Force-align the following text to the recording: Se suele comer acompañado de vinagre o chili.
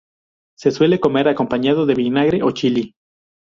Se 0.57 0.71
suele 0.71 0.99
comer 0.99 1.27
acompañado 1.27 1.85
de 1.85 1.93
vinagre 1.93 2.41
o 2.41 2.49
chili. 2.49 2.95